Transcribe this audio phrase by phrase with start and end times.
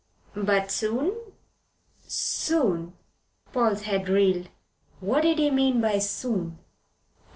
[0.35, 1.15] "But soon?"
[2.07, 2.93] "Soon?"
[3.53, 4.49] Paul's head reeled.
[4.99, 6.57] What did he mean by soon?